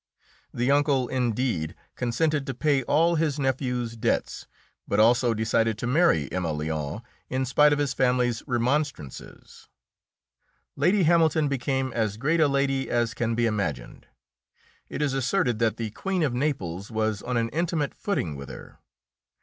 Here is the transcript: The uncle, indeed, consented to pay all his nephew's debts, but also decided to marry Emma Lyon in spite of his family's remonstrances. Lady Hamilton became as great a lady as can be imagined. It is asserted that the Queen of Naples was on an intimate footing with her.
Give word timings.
The 0.51 0.71
uncle, 0.71 1.07
indeed, 1.09 1.75
consented 1.95 2.47
to 2.47 2.55
pay 2.55 2.81
all 2.81 3.17
his 3.17 3.37
nephew's 3.37 3.95
debts, 3.95 4.47
but 4.87 4.99
also 4.99 5.35
decided 5.35 5.77
to 5.77 5.85
marry 5.85 6.27
Emma 6.31 6.53
Lyon 6.53 7.03
in 7.29 7.45
spite 7.45 7.71
of 7.71 7.77
his 7.77 7.93
family's 7.93 8.41
remonstrances. 8.47 9.67
Lady 10.75 11.03
Hamilton 11.03 11.47
became 11.47 11.93
as 11.93 12.17
great 12.17 12.39
a 12.39 12.47
lady 12.47 12.89
as 12.89 13.13
can 13.13 13.35
be 13.35 13.45
imagined. 13.45 14.07
It 14.89 15.03
is 15.03 15.13
asserted 15.13 15.59
that 15.59 15.77
the 15.77 15.91
Queen 15.91 16.23
of 16.23 16.33
Naples 16.33 16.89
was 16.89 17.21
on 17.21 17.37
an 17.37 17.49
intimate 17.49 17.93
footing 17.93 18.35
with 18.35 18.49
her. 18.49 18.79